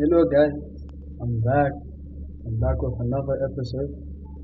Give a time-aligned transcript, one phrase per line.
[0.00, 0.56] Hello guys,
[1.20, 1.72] I'm back.
[2.48, 3.92] I'm back with another episode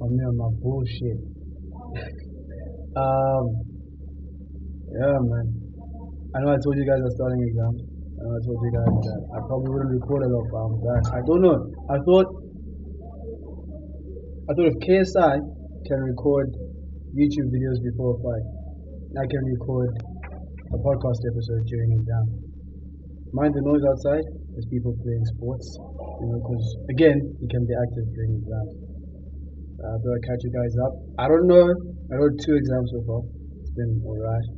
[0.05, 1.17] of me on my bullshit.
[3.01, 3.65] um,
[4.93, 5.47] yeah man.
[6.37, 7.81] I know I told you guys I'm starting exams.
[7.89, 10.77] I know I told you guys that I probably wouldn't record a lot, but I'm
[10.77, 11.05] back.
[11.17, 11.57] I don't know.
[11.89, 12.29] I thought,
[14.45, 15.41] I thought if KSI
[15.89, 16.53] can record
[17.17, 18.45] YouTube videos before five,
[19.17, 19.89] I can record
[20.69, 22.45] a podcast episode during exam.
[23.33, 24.46] Mind the noise outside.
[24.57, 28.73] There's people playing sports, you know, because again, you can be active during exams.
[29.77, 30.97] Uh, do I catch you guys up?
[31.21, 31.69] I don't know.
[32.09, 33.21] I wrote two exams so far.
[33.61, 34.49] It's been alright.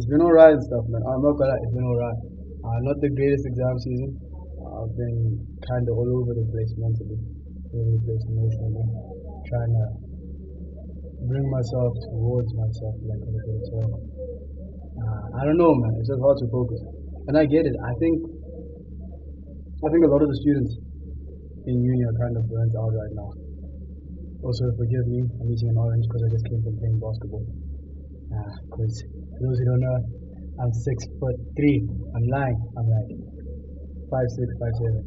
[0.00, 1.04] It's been alright and stuff, man.
[1.04, 2.20] I'm not gonna it's been alright.
[2.64, 4.16] Uh, not the greatest exam season.
[4.64, 7.20] I've been kind of all over the place mentally,
[7.68, 8.88] all over the place emotionally,
[9.44, 9.84] trying to
[11.28, 13.92] bring myself towards myself, like a little bit.
[14.96, 16.00] Uh, I don't know, man.
[16.00, 16.80] It's just hard to focus,
[17.28, 17.76] and I get it.
[17.76, 18.24] I think,
[19.82, 20.78] I think a lot of the students
[21.66, 23.34] in uni are kind of burnt out right now.
[24.46, 27.42] Also, forgive me, I'm eating an orange because I just came from playing basketball.
[28.70, 28.94] Because
[29.34, 29.98] for those who don't know,
[30.62, 31.82] I'm six foot three.
[32.14, 32.54] I'm lying.
[32.78, 33.10] I'm like
[34.06, 35.02] five six, five seven.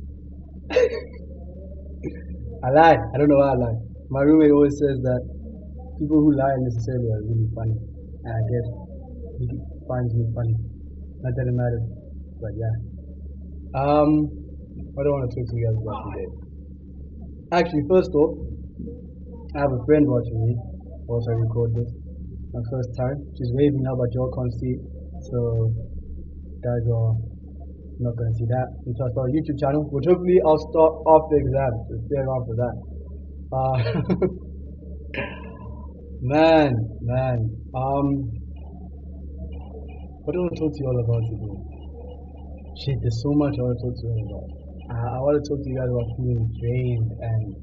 [2.68, 3.00] I lie.
[3.00, 3.80] I don't know why I lie.
[4.12, 5.24] My roommate always says that
[6.04, 7.80] people who lie necessarily are really funny,
[8.28, 8.68] and I guess
[9.40, 9.48] he
[9.88, 10.56] finds me funny.
[11.24, 11.88] Not that it matters,
[12.44, 12.76] but yeah.
[13.72, 14.45] Um,
[14.96, 16.28] what don't want to talk to you guys about today?
[17.52, 18.32] Actually, first off,
[19.52, 20.56] I have a friend watching me
[21.04, 21.92] whilst I record this.
[22.56, 23.20] My first time.
[23.36, 24.80] She's waving now, but y'all can't see.
[25.28, 25.68] So,
[26.64, 27.12] guys are
[28.00, 28.72] not gonna see that.
[28.88, 31.80] Which I'll start a YouTube channel, which hopefully I'll start after exams.
[31.92, 32.76] So stay around for that.
[33.52, 33.76] Uh,
[36.40, 36.72] man,
[37.04, 37.38] man.
[37.76, 38.32] Um,
[40.24, 41.52] what do I want to talk to you all about today?
[42.80, 44.65] Shit, there's so much I want to talk to you about.
[44.86, 47.58] Uh, I want to talk to you guys about feeling drained and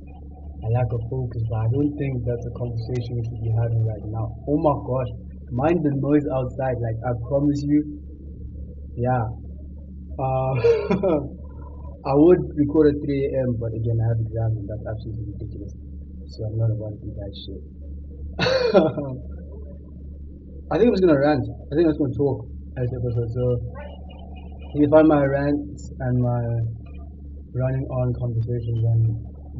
[0.66, 3.86] a lack of focus, but I don't think that's a conversation we should be having
[3.86, 4.34] right now.
[4.50, 5.06] Oh my gosh,
[5.54, 8.02] mind the noise outside, like I promise you.
[8.98, 9.22] Yeah.
[10.18, 10.54] Uh,
[12.10, 15.78] I would record at 3 a.m., but again, I have exams and that's absolutely ridiculous.
[16.26, 17.62] So I'm not about to do that shit.
[20.74, 21.46] I think I'm just gonna rant.
[21.46, 22.50] I think I'm just gonna talk
[22.82, 23.30] as episode.
[23.30, 23.62] So
[24.74, 26.42] you can find my rants and my
[27.54, 29.02] running on conversations and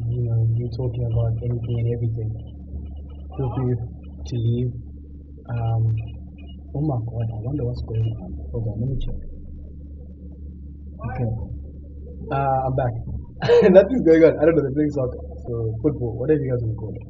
[0.09, 2.29] you know you talking about anything and everything.
[3.37, 4.71] Feel free to leave.
[5.49, 5.83] Um,
[6.75, 8.31] oh my god, I wonder what's going on.
[8.51, 9.19] Hold on, let me check.
[11.03, 11.29] Okay.
[12.31, 12.93] Uh, I'm back.
[13.77, 14.33] Nothing's going on.
[14.39, 14.63] I don't know.
[14.63, 17.05] They're playing soccer, so football, whatever you guys want to call it.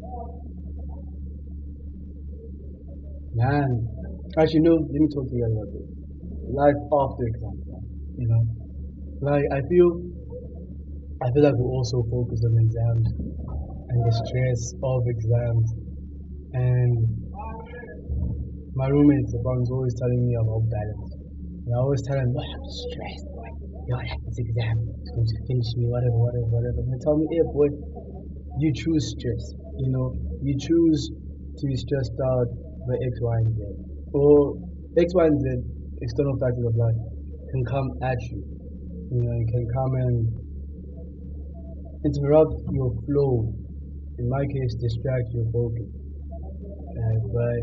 [3.35, 3.69] Man,
[4.37, 4.73] actually, no.
[4.75, 5.87] Let me talk to you guys about this.
[6.53, 7.61] Life after exams.
[8.17, 8.41] You know,
[9.21, 9.89] like I feel,
[11.23, 15.71] I feel like we're also focused on exams and the stress of exams.
[16.51, 16.99] And
[18.75, 21.15] my roommate, the is always telling me about balance.
[21.63, 23.27] And I always tell him, "Boy, I'm stressed.
[23.31, 23.47] Boy.
[23.87, 27.15] Yo, like this exam is going to finish me, whatever, whatever, whatever." And they tell
[27.15, 27.71] me, "Yeah, boy,
[28.59, 29.43] you choose stress.
[29.79, 30.11] You know,
[30.43, 32.51] you choose to be stressed out
[32.83, 33.63] by X, Y, and Z,
[34.11, 34.59] or
[34.99, 35.47] X, Y, and Z
[36.03, 36.99] external factors of life
[37.47, 38.43] can come at you.
[39.07, 40.42] You know, it can come and
[42.05, 43.53] interrupt your flow.
[44.19, 45.89] In my case, distract your focus.
[46.93, 47.61] Uh, but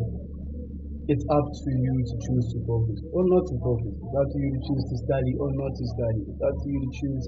[1.08, 3.92] it's up to you to choose to focus or not to focus.
[3.94, 6.20] It's up to you to choose to study or not to study.
[6.28, 7.24] It's up to you to choose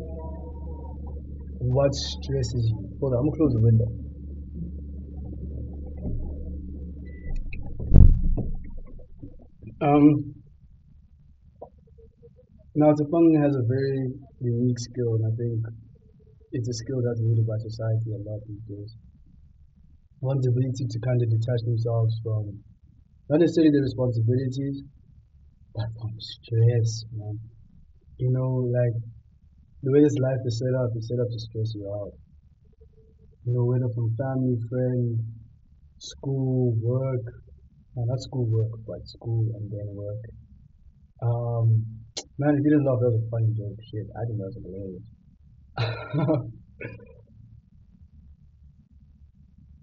[1.62, 2.96] what stresses you.
[3.00, 3.88] Hold on, I'm gonna close the window.
[9.82, 10.34] Um,
[12.74, 15.66] now, Tafang has a very unique skill, and I think
[16.52, 18.92] it's a skill that's needed by society a lot these days.
[20.20, 22.62] One's ability to kind of detach themselves from
[23.28, 24.84] not necessarily the responsibilities,
[25.74, 27.40] but from stress, man.
[28.18, 28.94] You know, like
[29.82, 32.12] the way this life is set up, is set up to stress you out.
[33.44, 35.18] You know, whether from family, friend,
[35.98, 37.24] school, work,
[37.96, 40.22] no, not school work, but school and then work.
[41.22, 41.84] Um,
[42.38, 43.78] man, if you didn't laugh, that was a funny joke.
[43.90, 45.11] Shit, I think that was hilarious.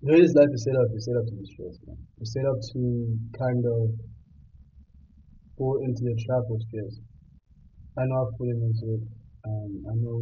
[0.06, 1.98] this life is set up, is set up to be stressed, man.
[2.22, 3.90] It's set up to kind of
[5.58, 7.02] fall into the trap of stress.
[7.98, 9.04] I know I've fallen into it.
[9.50, 10.22] Um, I know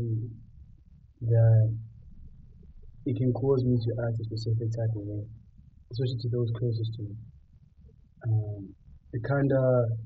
[1.27, 1.75] that
[3.05, 5.27] it can cause me to act a specific type of way,
[5.91, 7.15] especially to those closest to me.
[8.23, 8.71] Um,
[9.11, 9.99] it kind of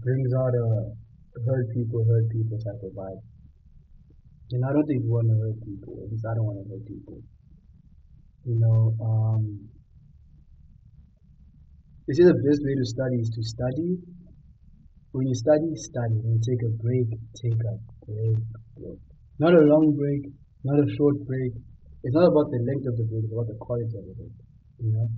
[0.00, 0.96] brings out a
[1.44, 3.31] hurt people, hurt people type of vibe.
[4.52, 5.96] And I don't think we want to hurt people.
[6.04, 7.18] At least I don't want to hurt people.
[8.44, 9.42] You know, um,
[12.04, 13.96] they say the best way to study is to study.
[15.16, 16.20] When you study, study.
[16.20, 18.36] When you take a break, take a break.
[18.76, 19.00] break.
[19.40, 20.28] Not a long break,
[20.64, 21.56] not a short break.
[22.04, 24.36] It's not about the length of the break, it's about the quality of the break.
[24.84, 25.08] You know?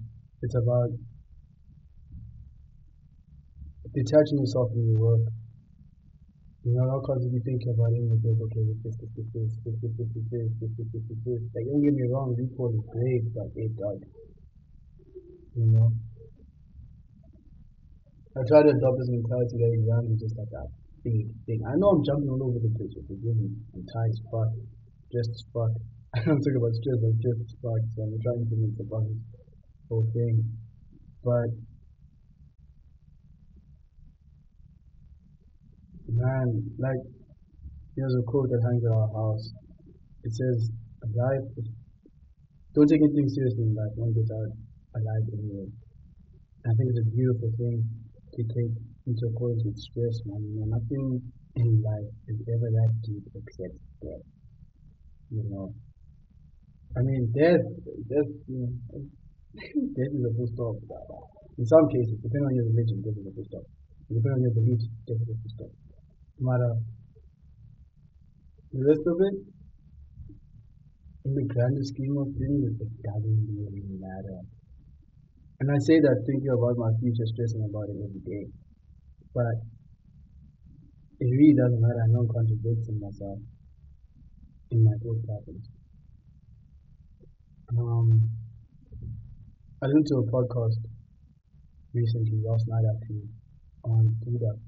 [0.42, 0.94] It's about
[3.90, 5.26] detaching yourself from your work.
[6.64, 9.52] You know, how comes you thinking about it the break, okay, this, this, this, this,
[9.68, 11.42] this, this, this, this, this, this, this, this, this, this.
[11.52, 14.00] Like, don't get me wrong, recall is great, but it does.
[15.60, 15.92] You know?
[18.32, 20.72] I try to adopt this mentality that is just like that
[21.04, 21.60] big thing.
[21.68, 23.52] I know I'm jumping all over the place, but forgive me.
[23.76, 24.50] I'm tired as fuck,
[25.12, 25.74] stressed as fuck.
[26.16, 30.08] I'm talking about stress, I'm stressed as fuck, so I'm trying to make the whole
[30.16, 30.34] thing.
[31.20, 31.52] But
[36.14, 36.46] man,
[36.78, 37.02] like
[37.96, 39.44] there's a quote that hangs at our house.
[40.24, 40.70] It says,
[41.02, 41.46] "Life,
[42.74, 43.94] don't take anything seriously in life.
[43.96, 44.50] One gets out
[44.98, 45.68] alive anyway."
[46.64, 47.84] I think it's a beautiful thing
[48.34, 48.74] to take
[49.06, 50.40] into accordance with stress, man.
[50.42, 51.20] You know, nothing
[51.56, 54.24] in life is ever that deep except death.
[55.30, 55.74] You know,
[56.96, 57.62] I mean, death,
[58.08, 58.70] death, you know,
[59.98, 60.74] death is a full stop.
[61.58, 63.66] In some cases, depending on your religion, death is a full stop.
[64.08, 65.72] Depending on your beliefs, death is a full stop.
[66.38, 66.74] Matter
[68.74, 69.34] the rest of it,
[71.24, 74.40] in the grander scheme of things, it doesn't really matter.
[75.60, 78.50] And I say that thinking about my future, stressing about it every day.
[79.32, 79.62] But
[81.20, 82.02] it really doesn't matter.
[82.02, 83.38] I'm contradicting myself
[84.72, 85.66] in my thought patterns.
[87.78, 88.28] Um,
[89.82, 90.82] I listened to a podcast
[91.94, 93.28] recently, last night actually,
[93.84, 94.58] on Buddha,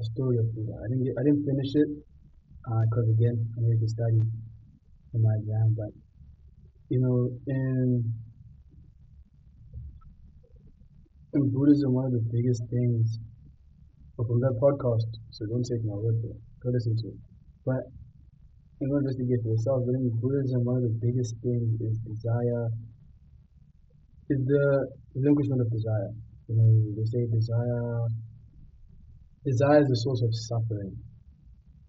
[0.00, 0.72] the story of Buddha.
[0.80, 1.88] I didn't get, I didn't finish it
[2.88, 4.20] because uh, again, I needed to study
[5.12, 5.76] for my exam.
[5.76, 5.92] But
[6.88, 8.04] you know, in
[11.34, 13.18] in Buddhism, one of the biggest things,
[14.16, 17.20] well, from that podcast, so don't take my word for it, go listen to it.
[17.66, 17.84] But
[18.80, 21.76] you in order to get for yourself, but in Buddhism, one of the biggest things
[21.80, 22.68] is desire,
[24.30, 26.12] is the relinquishment of desire.
[26.48, 28.08] You know, they say desire,
[29.44, 30.96] desire is the source of suffering.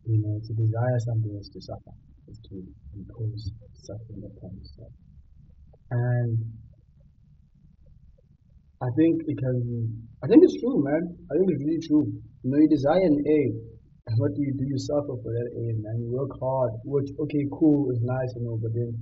[0.06, 1.94] You know, to desire something is to suffer,
[2.28, 2.64] is to
[2.98, 3.52] impose
[3.86, 4.94] suffering upon yourself.
[5.92, 6.38] And
[8.82, 9.62] I think it can.
[10.24, 11.04] I think it's true, man.
[11.30, 12.06] I think it's really true.
[12.42, 13.40] You know, you desire an A,
[14.10, 14.66] and what do you do?
[14.66, 16.02] You suffer for that A, man.
[16.02, 18.98] You work hard, which okay, cool, is nice, you know, but then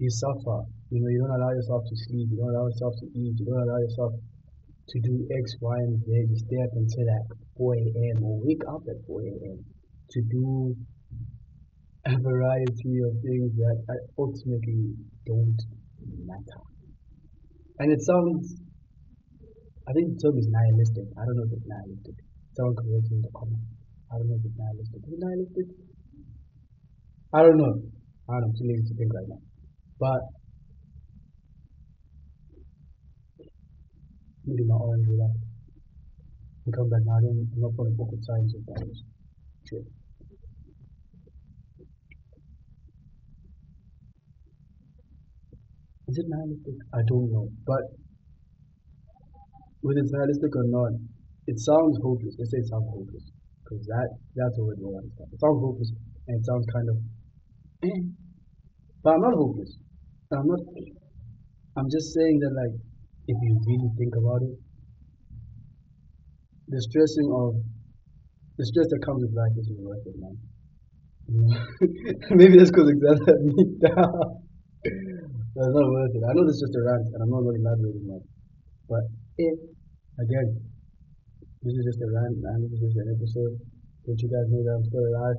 [0.00, 0.64] you suffer.
[0.88, 2.32] You know, you don't allow yourself to sleep.
[2.32, 3.36] You don't allow yourself to eat.
[3.36, 4.12] You don't allow yourself
[4.90, 6.10] to do X, Y, and Z.
[6.10, 8.24] You stay up until like 4 a.m.
[8.26, 9.58] or wake up at 4 a.m.
[10.10, 10.74] to do
[12.06, 15.60] a variety of things that ultimately don't
[16.26, 16.60] matter.
[17.78, 18.56] And it sounds
[19.90, 21.06] I think the term is nihilistic.
[21.18, 22.16] I don't know if it's nihilistic.
[22.54, 23.66] Someone correct me in the comments.
[24.06, 25.00] I don't know if it's nihilistic.
[25.02, 25.66] Is it nihilistic?
[27.34, 27.74] I don't know.
[28.30, 28.50] I don't know.
[28.50, 29.42] I'm too lazy to think right now.
[29.98, 30.22] But
[34.46, 35.36] maybe my orange will up
[36.66, 37.16] and come now.
[37.16, 39.02] I'm not the book of science if that is
[39.68, 39.84] true.
[46.08, 46.74] Is it nihilistic?
[46.94, 47.48] I don't know.
[47.66, 47.84] But
[49.82, 50.92] whether it's nihilistic or not,
[51.46, 52.34] it sounds hopeless.
[52.38, 53.30] Let's say it sounds hopeless.
[53.62, 55.30] Because that, that's what we understand.
[55.32, 55.92] It sounds hopeless
[56.28, 56.96] and it sounds kind of.
[59.02, 59.78] But I'm not hopeless.
[60.32, 60.60] I'm not
[61.76, 62.74] I'm just saying that like
[63.28, 64.56] if you really think about it,
[66.68, 67.58] the stressing of
[68.56, 70.36] the stress that comes with life isn't worth it, man.
[72.38, 74.40] Maybe that's because exams let me down.
[75.54, 76.22] That's not worth it.
[76.22, 78.26] I know this is just a rant and I'm not really elaborating much.
[78.86, 79.04] But
[79.38, 79.56] if,
[80.18, 80.48] again,
[81.62, 83.54] this is just a rant, man, this is just an episode.
[84.06, 85.38] Let you guys know that I'm still alive.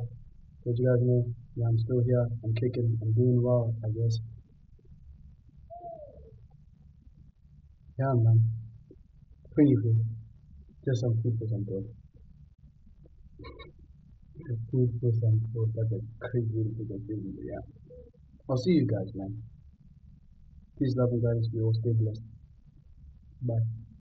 [0.64, 2.26] Let you guys know that I'm still here.
[2.46, 2.88] I'm kicking.
[3.02, 4.16] I'm doing well, I guess.
[8.02, 8.40] Yeah, man.
[9.54, 9.76] Pretty.
[10.86, 11.86] Just some food for some thought.
[14.72, 15.70] food for some thought.
[15.76, 16.64] That's a crazy
[17.08, 17.62] thing, yeah.
[18.50, 19.44] I'll see you guys, man.
[20.80, 21.50] Peace, love, and guidance.
[21.54, 22.24] We all stay blessed.
[23.44, 23.82] Bye.